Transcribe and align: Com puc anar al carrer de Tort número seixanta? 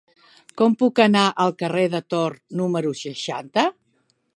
Com 0.61 0.75
puc 0.83 1.01
anar 1.05 1.25
al 1.45 1.53
carrer 1.61 1.85
de 1.97 2.03
Tort 2.15 2.43
número 2.63 2.99
seixanta? 3.05 3.73